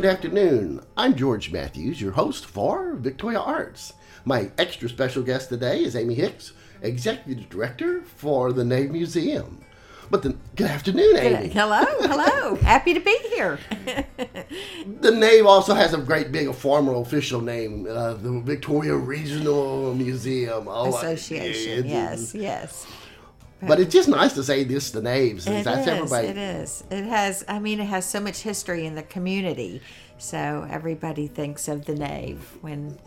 Good 0.00 0.08
afternoon. 0.08 0.80
I'm 0.96 1.14
George 1.14 1.52
Matthews, 1.52 2.00
your 2.00 2.12
host 2.12 2.46
for 2.46 2.94
Victoria 2.94 3.38
Arts. 3.38 3.92
My 4.24 4.50
extra 4.56 4.88
special 4.88 5.22
guest 5.22 5.50
today 5.50 5.84
is 5.84 5.94
Amy 5.94 6.14
Hicks, 6.14 6.54
Executive 6.80 7.50
Director 7.50 8.00
for 8.00 8.50
the 8.54 8.64
Nave 8.64 8.92
Museum. 8.92 9.62
But 10.10 10.22
the, 10.22 10.38
good 10.56 10.68
afternoon, 10.68 11.18
Amy. 11.18 11.48
Hello, 11.48 11.84
hello. 11.84 12.54
Happy 12.62 12.94
to 12.94 13.00
be 13.00 13.14
here. 13.28 13.58
The 15.00 15.10
Nave 15.10 15.44
also 15.44 15.74
has 15.74 15.92
a 15.92 15.98
great 15.98 16.32
big 16.32 16.54
formal 16.54 17.02
official 17.02 17.42
name, 17.42 17.86
uh, 17.86 18.14
the 18.14 18.40
Victoria 18.40 18.96
Regional 18.96 19.94
Museum 19.94 20.66
Oh, 20.66 20.96
Association. 20.96 21.86
Yes, 21.86 22.34
yes. 22.34 22.86
But 23.62 23.80
it's 23.80 23.92
just 23.92 24.08
nice 24.08 24.32
to 24.34 24.42
say 24.42 24.64
this, 24.64 24.90
the 24.90 25.00
since 25.00 25.46
It 25.46 25.64
that's 25.64 25.86
is, 25.86 25.88
everybody. 25.88 26.28
It 26.28 26.36
is. 26.38 26.84
It 26.90 27.04
has. 27.04 27.44
I 27.48 27.58
mean, 27.58 27.80
it 27.80 27.86
has 27.86 28.04
so 28.04 28.20
much 28.20 28.40
history 28.40 28.86
in 28.86 28.94
the 28.94 29.02
community, 29.02 29.82
so 30.18 30.66
everybody 30.70 31.26
thinks 31.26 31.68
of 31.68 31.84
the 31.84 31.94
nave 31.94 32.58
when 32.60 32.98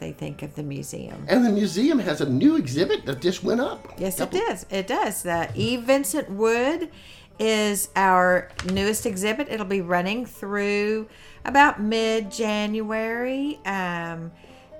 they 0.00 0.12
think 0.12 0.42
of 0.42 0.54
the 0.54 0.62
museum. 0.62 1.24
And 1.28 1.44
the 1.44 1.50
museum 1.50 1.98
has 2.00 2.20
a 2.20 2.28
new 2.28 2.56
exhibit 2.56 3.06
that 3.06 3.20
just 3.20 3.42
went 3.42 3.60
up. 3.60 3.94
Yes, 3.98 4.20
it 4.20 4.30
does. 4.30 4.66
It 4.70 4.86
does. 4.86 5.22
The 5.22 5.50
E. 5.54 5.76
Vincent 5.76 6.30
Wood 6.30 6.90
is 7.38 7.88
our 7.96 8.50
newest 8.70 9.06
exhibit. 9.06 9.48
It'll 9.48 9.66
be 9.66 9.80
running 9.80 10.26
through 10.26 11.08
about 11.44 11.80
mid 11.80 12.30
January. 12.30 13.58
Um, 13.64 14.32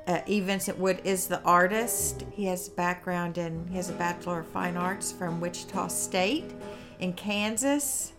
uh, 0.07 0.21
E. 0.27 0.41
Vincent 0.41 0.79
Wood 0.79 1.01
is 1.05 1.27
the 1.27 1.41
artist. 1.43 2.25
He 2.33 2.45
has 2.47 2.69
a 2.69 2.71
background 2.73 3.39
in, 3.39 3.67
he 3.69 3.77
has 3.77 3.91
a 3.91 3.95
Bachelor 3.95 4.41
of 4.41 4.47
Fine 4.47 4.77
Arts 4.77 5.13
from 5.13 5.41
Wichita 5.41 5.89
State 5.89 6.53
in 6.99 7.13
Kansas 7.13 8.13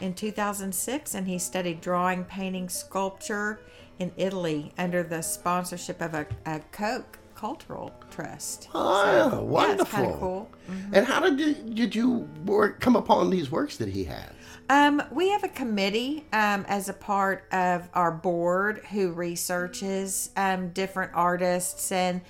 in 0.00 0.14
2006, 0.14 1.14
and 1.14 1.26
he 1.26 1.38
studied 1.38 1.80
drawing, 1.80 2.24
painting, 2.24 2.68
sculpture 2.68 3.60
in 3.98 4.12
Italy 4.16 4.72
under 4.78 5.02
the 5.02 5.22
sponsorship 5.22 6.00
of 6.00 6.14
a, 6.14 6.26
a 6.46 6.60
Koch 6.72 7.18
Cultural 7.40 7.90
Trust. 8.10 8.68
Oh, 8.74 9.30
So, 9.30 9.42
wonderful. 9.44 10.12
of 10.12 10.20
cool. 10.20 10.50
And 10.92 11.06
how 11.06 11.20
did 11.20 11.40
you, 11.40 11.54
did 11.54 11.94
you 11.94 12.28
work, 12.44 12.80
come 12.80 12.96
upon 12.96 13.30
these 13.30 13.50
works 13.50 13.78
that 13.78 13.88
he 13.88 14.04
has? 14.04 14.28
Um, 14.68 15.02
we 15.10 15.30
have 15.30 15.42
a 15.42 15.48
committee 15.48 16.26
um, 16.34 16.66
as 16.68 16.90
a 16.90 16.92
part 16.92 17.44
of 17.50 17.88
our 17.94 18.12
board 18.12 18.84
who 18.90 19.12
researches 19.12 20.30
um, 20.36 20.68
different 20.68 21.12
artists 21.14 21.90
and 21.90 22.20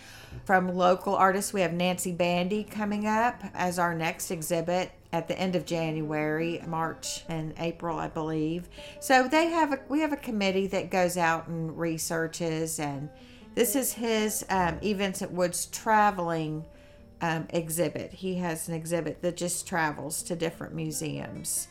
from 0.45 0.77
local 0.77 1.17
artists. 1.17 1.53
We 1.53 1.63
have 1.63 1.73
Nancy 1.73 2.13
Bandy 2.13 2.63
coming 2.63 3.09
up 3.09 3.43
as 3.53 3.81
our 3.81 3.97
next 3.97 4.31
exhibit 4.31 4.93
at 5.13 5.27
the 5.27 5.37
end 5.37 5.57
of 5.57 5.67
January, 5.67 6.63
March 6.69 7.25
and 7.29 7.53
April, 7.59 7.99
I 7.99 8.07
believe. 8.07 8.69
So 9.01 9.27
they 9.27 9.47
have 9.49 9.73
a 9.73 9.81
we 9.89 10.01
have 10.01 10.13
a 10.13 10.17
committee 10.17 10.69
that 10.69 10.89
goes 10.89 11.17
out 11.17 11.49
and 11.49 11.77
researches, 11.77 12.79
and 12.79 13.09
this 13.55 13.75
is 13.77 13.93
his 13.93 14.45
um, 14.49 14.79
E. 14.81 14.93
Vincent 14.93 15.31
Woods 15.33 15.67
traveling 15.67 16.65
um, 17.21 17.47
exhibit. 17.51 18.13
He 18.13 18.37
has 18.37 18.69
an 18.69 18.75
exhibit 18.75 19.23
that 19.23 19.37
just 19.37 19.67
travels 19.67 20.23
to 20.25 20.37
different 20.37 20.75
museums. 20.75 21.69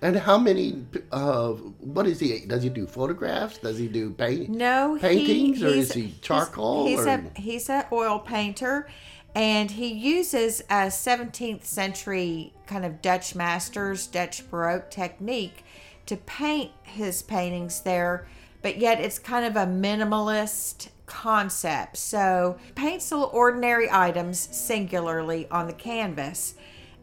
And 0.00 0.14
how 0.16 0.38
many, 0.38 0.84
uh, 1.10 1.48
what 1.50 2.06
is 2.06 2.20
he, 2.20 2.46
does 2.46 2.62
he 2.62 2.68
do 2.68 2.86
photographs? 2.86 3.58
Does 3.58 3.78
he 3.78 3.88
do 3.88 4.10
paint? 4.10 4.48
No, 4.48 4.94
he- 4.94 5.00
Paintings, 5.00 5.62
or 5.62 5.68
is 5.68 5.92
he 5.92 6.14
charcoal, 6.22 6.86
He's, 6.86 7.00
or- 7.00 7.08
a 7.08 7.40
he's 7.40 7.68
a 7.68 7.88
oil 7.90 8.20
painter, 8.20 8.88
and 9.34 9.72
he 9.72 9.88
uses 9.88 10.60
a 10.70 10.86
17th 10.88 11.64
century 11.64 12.52
kind 12.66 12.84
of 12.84 13.02
Dutch 13.02 13.34
masters, 13.34 14.06
Dutch 14.06 14.48
Baroque 14.48 14.88
technique 14.90 15.64
to 16.06 16.16
paint 16.16 16.70
his 16.84 17.22
paintings 17.22 17.80
there, 17.80 18.28
but 18.68 18.76
yet 18.76 19.00
it's 19.00 19.18
kind 19.18 19.46
of 19.46 19.56
a 19.56 19.64
minimalist 19.64 20.90
concept. 21.06 21.96
So 21.96 22.58
paints 22.74 23.10
little 23.10 23.30
ordinary 23.32 23.88
items 23.90 24.38
singularly 24.54 25.48
on 25.50 25.68
the 25.68 25.72
canvas. 25.72 26.54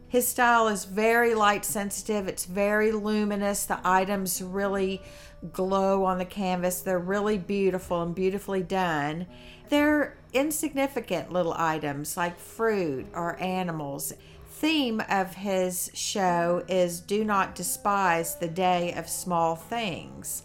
His 0.06 0.28
style 0.28 0.68
is 0.68 0.84
very 0.84 1.34
light 1.34 1.64
sensitive. 1.64 2.28
It's 2.28 2.44
very 2.44 2.92
luminous. 2.92 3.64
The 3.64 3.80
items 3.82 4.40
really 4.40 5.02
glow 5.52 6.04
on 6.04 6.18
the 6.18 6.24
canvas. 6.24 6.82
They're 6.82 7.00
really 7.00 7.36
beautiful 7.36 8.00
and 8.00 8.14
beautifully 8.14 8.62
done. 8.62 9.26
They're 9.68 10.18
insignificant 10.32 11.32
little 11.32 11.54
items 11.54 12.16
like 12.16 12.38
fruit 12.38 13.08
or 13.12 13.36
animals. 13.40 14.12
Theme 14.48 15.02
of 15.10 15.34
his 15.34 15.90
show 15.94 16.62
is 16.68 17.00
do 17.00 17.24
not 17.24 17.56
despise 17.56 18.36
the 18.36 18.46
day 18.46 18.92
of 18.92 19.08
small 19.08 19.56
things. 19.56 20.44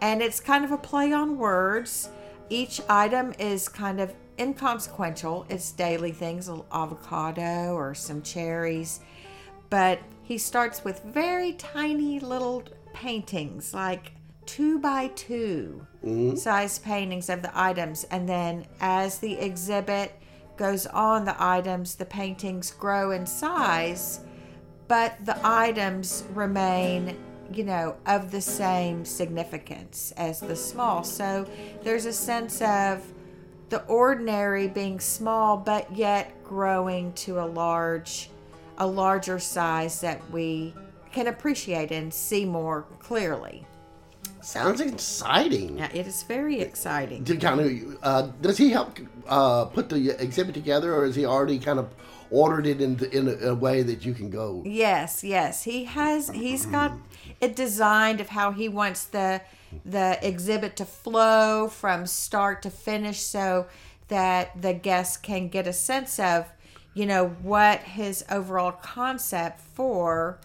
And 0.00 0.22
it's 0.22 0.40
kind 0.40 0.64
of 0.64 0.72
a 0.72 0.78
play 0.78 1.12
on 1.12 1.38
words. 1.38 2.10
Each 2.48 2.80
item 2.88 3.34
is 3.38 3.68
kind 3.68 4.00
of 4.00 4.14
inconsequential. 4.38 5.46
It's 5.48 5.72
daily 5.72 6.12
things, 6.12 6.48
avocado 6.72 7.74
or 7.74 7.94
some 7.94 8.22
cherries. 8.22 9.00
But 9.70 9.98
he 10.22 10.38
starts 10.38 10.84
with 10.84 11.02
very 11.02 11.52
tiny 11.54 12.20
little 12.20 12.62
paintings, 12.92 13.74
like 13.74 14.12
two 14.46 14.78
by 14.78 15.08
2 15.08 15.86
mm-hmm. 16.04 16.36
size 16.36 16.78
paintings 16.78 17.28
of 17.28 17.42
the 17.42 17.50
items. 17.58 18.04
And 18.04 18.28
then 18.28 18.66
as 18.80 19.18
the 19.18 19.34
exhibit 19.34 20.12
goes 20.56 20.86
on, 20.86 21.24
the 21.24 21.36
items, 21.38 21.96
the 21.96 22.04
paintings 22.04 22.70
grow 22.70 23.10
in 23.10 23.26
size, 23.26 24.20
but 24.88 25.14
the 25.24 25.38
items 25.42 26.24
remain 26.32 27.16
you 27.52 27.64
know, 27.64 27.96
of 28.06 28.30
the 28.30 28.40
same 28.40 29.04
significance 29.04 30.12
as 30.16 30.40
the 30.40 30.56
small. 30.56 31.04
So 31.04 31.48
there's 31.82 32.06
a 32.06 32.12
sense 32.12 32.60
of 32.62 33.04
the 33.68 33.82
ordinary 33.86 34.68
being 34.68 35.00
small, 35.00 35.56
but 35.56 35.94
yet 35.96 36.44
growing 36.44 37.12
to 37.14 37.40
a 37.40 37.46
large, 37.46 38.30
a 38.78 38.86
larger 38.86 39.38
size 39.38 40.00
that 40.00 40.30
we 40.30 40.74
can 41.12 41.26
appreciate 41.26 41.90
and 41.90 42.12
see 42.12 42.44
more 42.44 42.82
clearly. 42.98 43.66
Sounds 44.46 44.80
exciting. 44.80 45.76
Yeah, 45.76 45.88
it 45.92 46.06
is 46.06 46.22
very 46.22 46.60
exciting. 46.60 47.24
To 47.24 47.36
kind 47.36 47.60
of, 47.60 47.98
uh, 48.00 48.22
does 48.40 48.56
he 48.56 48.70
help 48.70 48.96
uh, 49.26 49.64
put 49.64 49.88
the 49.88 50.10
exhibit 50.22 50.54
together, 50.54 50.94
or 50.94 51.04
is 51.04 51.16
he 51.16 51.26
already 51.26 51.58
kind 51.58 51.80
of 51.80 51.92
ordered 52.30 52.64
it 52.64 52.80
in, 52.80 53.04
in 53.06 53.26
a, 53.26 53.48
a 53.48 53.54
way 53.56 53.82
that 53.82 54.04
you 54.04 54.14
can 54.14 54.30
go? 54.30 54.62
Yes, 54.64 55.24
yes. 55.24 55.64
He 55.64 55.86
has 55.86 56.30
he's 56.30 56.64
got 56.64 56.92
it 57.40 57.56
designed 57.56 58.20
of 58.20 58.28
how 58.28 58.52
he 58.52 58.68
wants 58.68 59.02
the 59.06 59.42
the 59.84 60.16
exhibit 60.22 60.76
to 60.76 60.84
flow 60.84 61.66
from 61.66 62.06
start 62.06 62.62
to 62.62 62.70
finish 62.70 63.22
so 63.22 63.66
that 64.06 64.62
the 64.62 64.74
guests 64.74 65.16
can 65.16 65.48
get 65.48 65.66
a 65.66 65.72
sense 65.72 66.20
of, 66.20 66.46
you 66.94 67.04
know, 67.04 67.30
what 67.42 67.80
his 67.80 68.24
overall 68.30 68.70
concept 68.70 69.60
for 69.60 70.38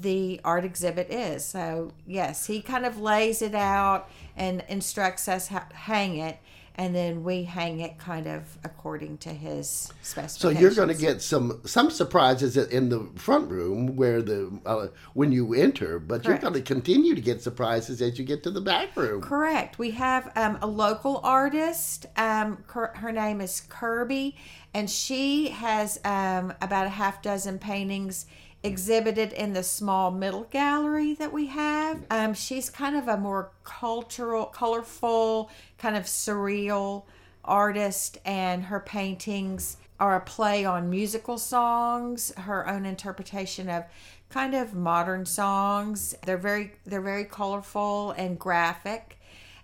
the 0.00 0.40
art 0.44 0.64
exhibit 0.64 1.10
is. 1.10 1.44
So, 1.44 1.92
yes, 2.06 2.46
he 2.46 2.62
kind 2.62 2.86
of 2.86 3.00
lays 3.00 3.42
it 3.42 3.54
out 3.54 4.08
and 4.36 4.64
instructs 4.68 5.28
us 5.28 5.48
how 5.48 5.60
to 5.60 5.76
hang 5.76 6.18
it 6.18 6.38
and 6.78 6.94
then 6.94 7.24
we 7.24 7.42
hang 7.42 7.80
it 7.80 7.98
kind 7.98 8.28
of 8.28 8.56
according 8.62 9.18
to 9.18 9.30
his 9.30 9.92
specifications. 10.00 10.40
So 10.40 10.48
you're 10.50 10.74
going 10.74 10.88
to 10.88 10.94
get 10.94 11.20
some 11.20 11.60
some 11.64 11.90
surprises 11.90 12.56
in 12.56 12.88
the 12.88 13.00
front 13.16 13.50
room 13.50 13.96
where 13.96 14.22
the 14.22 14.56
uh, 14.64 14.86
when 15.12 15.32
you 15.32 15.54
enter, 15.54 15.98
but 15.98 16.22
Correct. 16.22 16.26
you're 16.26 16.50
going 16.50 16.62
to 16.62 16.66
continue 16.66 17.16
to 17.16 17.20
get 17.20 17.42
surprises 17.42 18.00
as 18.00 18.16
you 18.16 18.24
get 18.24 18.44
to 18.44 18.52
the 18.52 18.60
back 18.60 18.96
room. 18.96 19.20
Correct. 19.20 19.80
We 19.80 19.90
have 19.90 20.30
um, 20.36 20.56
a 20.62 20.68
local 20.68 21.20
artist. 21.24 22.06
Um, 22.16 22.62
her, 22.68 22.92
her 22.94 23.10
name 23.10 23.40
is 23.40 23.60
Kirby, 23.68 24.36
and 24.72 24.88
she 24.88 25.48
has 25.48 25.98
um, 26.04 26.54
about 26.62 26.86
a 26.86 26.90
half 26.90 27.22
dozen 27.22 27.58
paintings 27.58 28.26
exhibited 28.62 29.32
in 29.32 29.52
the 29.52 29.62
small 29.62 30.10
middle 30.10 30.44
gallery 30.44 31.14
that 31.14 31.32
we 31.32 31.46
have. 31.46 32.04
Um, 32.10 32.34
she's 32.34 32.70
kind 32.70 32.96
of 32.96 33.08
a 33.08 33.16
more 33.16 33.52
cultural, 33.64 34.46
colorful, 34.46 35.50
kind 35.78 35.96
of 35.96 36.04
surreal 36.04 37.04
artist, 37.44 38.18
and 38.24 38.64
her 38.64 38.80
paintings 38.80 39.76
are 40.00 40.16
a 40.16 40.20
play 40.20 40.64
on 40.64 40.90
musical 40.90 41.38
songs, 41.38 42.32
her 42.36 42.68
own 42.68 42.84
interpretation 42.84 43.68
of 43.68 43.84
kind 44.28 44.54
of 44.54 44.74
modern 44.74 45.24
songs. 45.24 46.14
They're 46.24 46.36
very 46.36 46.72
they're 46.84 47.00
very 47.00 47.24
colorful 47.24 48.12
and 48.12 48.38
graphic. 48.38 49.18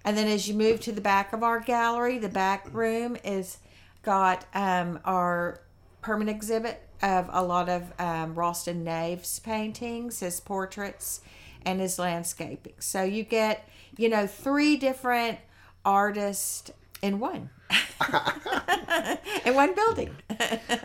And 0.05 0.17
then 0.17 0.29
as 0.29 0.49
you 0.49 0.55
move 0.55 0.81
to 0.81 0.93
the 0.93 1.01
back 1.01 1.33
of 1.33 1.43
our 1.43 1.61
gallery, 1.61 2.19
the 2.19 2.29
back 2.29 2.73
room 2.73 3.17
is 3.25 3.59
got 4.03 4.45
um, 4.55 5.01
our 5.05 5.61
permanent 6.03 6.37
exhibit 6.37 6.84
of 7.03 7.29
a 7.33 7.43
lot 7.43 7.69
of 7.69 7.93
um, 7.99 8.35
Royston 8.35 8.85
Nave's 8.85 9.39
paintings, 9.39 10.21
his 10.21 10.41
portraits, 10.41 11.21
and 11.65 11.81
his 11.81 11.99
landscaping. 11.99 12.75
So 12.79 13.03
you 13.03 13.25
get, 13.25 13.69
you 13.97 14.09
know, 14.09 14.27
three 14.27 14.77
different 14.77 15.39
artists 15.85 16.71
in 17.03 17.19
one, 17.19 17.51
in 19.45 19.55
one 19.55 19.75
building. 19.75 20.17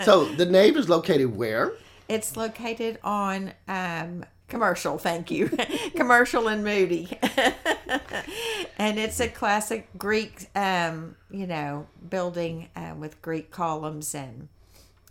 So 0.03 0.25
the 0.25 0.45
nave 0.45 0.77
is 0.77 0.89
located 0.89 1.35
where? 1.35 1.73
It's 2.07 2.35
located 2.35 2.99
on 3.03 3.53
um, 3.67 4.25
commercial 4.49 4.97
thank 4.97 5.31
you 5.31 5.47
commercial 5.95 6.47
and 6.47 6.63
moody 6.63 7.07
and 8.77 8.97
it's 8.99 9.19
a 9.19 9.29
classic 9.29 9.87
greek 9.97 10.47
um, 10.55 11.15
you 11.29 11.45
know 11.45 11.87
building 12.09 12.67
uh, 12.75 12.93
with 12.97 13.21
greek 13.21 13.51
columns 13.51 14.13
and 14.15 14.49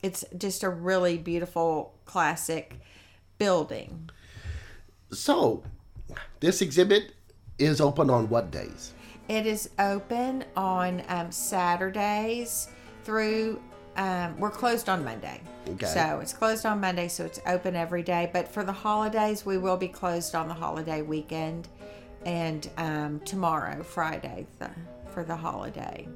it's 0.03 0.25
just 0.37 0.63
a 0.63 0.69
really 0.69 1.19
beautiful 1.19 1.95
classic 2.05 2.75
building 3.39 4.11
So, 5.11 5.63
this 6.41 6.61
exhibit 6.63 7.13
is 7.59 7.81
open 7.81 8.11
on 8.11 8.29
what 8.29 8.51
days? 8.51 8.93
it 9.29 9.45
is 9.45 9.69
open 9.79 10.43
on 10.57 11.03
um, 11.09 11.31
saturdays 11.31 12.69
through 13.05 13.61
um, 13.97 14.39
we're 14.39 14.51
closed 14.51 14.89
on 14.89 15.05
monday 15.05 15.41
Okay. 15.69 15.85
so 15.87 16.21
it's 16.23 16.33
closed 16.33 16.65
on 16.65 16.81
monday 16.81 17.09
so 17.09 17.27
it's 17.27 17.39
open 17.47 17.77
every 17.77 18.03
day 18.03 18.31
but 18.33 18.49
for 18.49 18.65
the 18.65 18.73
holidays 18.73 19.45
we 19.45 19.59
will 19.59 19.77
be 19.77 19.89
closed 19.89 20.35
on 20.35 20.49
the 20.49 20.55
holiday 20.55 21.03
weekend 21.03 21.69
and 22.25 22.71
um, 22.79 23.21
tomorrow 23.27 23.83
friday 23.83 24.47
the, 24.61 24.71
for 25.13 25.25
the 25.25 25.37
holiday 25.37 26.09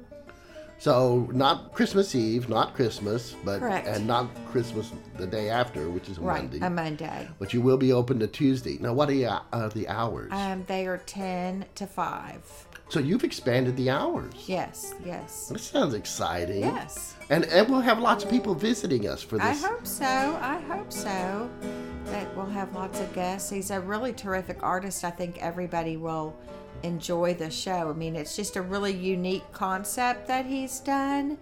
So, 0.79 1.29
not 1.31 1.71
Christmas 1.73 2.13
Eve, 2.13 2.49
not 2.49 2.73
Christmas, 2.75 3.35
but 3.45 3.59
Correct. 3.59 3.87
and 3.87 4.05
not 4.05 4.27
Christmas 4.51 4.91
the 5.17 5.25
day 5.27 5.49
after, 5.49 5.89
which 5.89 6.09
is 6.09 6.19
right 6.19 6.43
Monday. 6.43 6.65
a 6.65 6.69
monday 6.69 7.27
but 7.39 7.53
you 7.53 7.61
will 7.61 7.77
be 7.77 7.93
open 7.93 8.19
to 8.19 8.27
Tuesday. 8.27 8.77
Now, 8.81 8.93
what 8.93 9.09
are 9.09 9.13
the, 9.13 9.25
uh, 9.27 9.69
the 9.69 9.87
hours? 9.87 10.31
um, 10.33 10.63
they 10.67 10.85
are 10.87 10.97
10 10.97 11.65
to 11.75 11.87
5 11.87 12.67
so 12.89 12.99
you've 12.99 13.23
expanded 13.23 13.75
the 13.77 13.89
hours. 13.89 14.33
yes 14.45 14.93
yes 15.05 15.47
This 15.47 15.63
sounds 15.63 15.93
exciting. 15.93 16.59
yes 16.61 17.15
And, 17.29 17.45
and 17.45 17.67
we'll 17.69 17.79
have 17.79 17.99
lots 17.99 18.23
of 18.25 18.29
people 18.29 18.53
visiting 18.53 19.07
us 19.07 19.23
for 19.23 19.37
this. 19.37 19.63
I 19.63 19.67
hope 19.67 19.87
so. 19.87 20.05
I 20.05 20.59
hope 20.67 20.91
so. 20.91 21.49
That 22.07 22.35
we'll 22.35 22.45
have 22.47 22.75
lots 22.75 22.99
of 22.99 23.11
guests. 23.13 23.49
He's 23.49 23.71
a 23.71 23.79
really 23.79 24.11
terrific 24.11 24.61
artist. 24.61 25.03
I 25.05 25.09
think 25.11 25.37
everybody 25.41 25.95
will 25.97 26.35
enjoy 26.83 27.33
the 27.33 27.49
show. 27.49 27.89
I 27.89 27.93
mean, 27.93 28.15
it's 28.15 28.35
just 28.35 28.55
a 28.55 28.61
really 28.61 28.93
unique 28.93 29.49
concept 29.51 30.27
that 30.27 30.45
he's 30.45 30.79
done. 30.79 31.37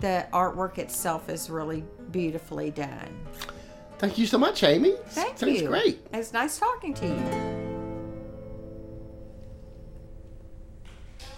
The 0.00 0.26
artwork 0.32 0.78
itself 0.78 1.28
is 1.28 1.50
really 1.50 1.84
beautifully 2.10 2.70
done. 2.70 3.26
Thank 3.98 4.18
you 4.18 4.26
so 4.26 4.38
much, 4.38 4.62
Amy. 4.62 4.94
Thank 5.08 5.38
Sounds 5.38 5.60
you. 5.60 5.68
great. 5.68 6.06
It's 6.12 6.32
nice 6.32 6.58
talking 6.58 6.94
to 6.94 7.06
you. 7.06 7.49